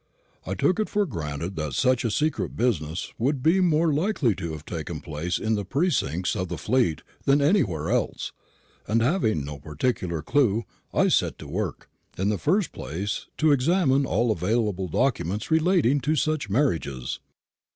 [0.47, 4.51] I took it for granted that such a secret business would be more likely to
[4.53, 8.31] have taken place in the precincts of the Fleet than anywhere else;
[8.87, 11.87] and having no particular clue, I set to work,
[12.17, 17.19] in the first place, to examine all available documents relating to such marriages."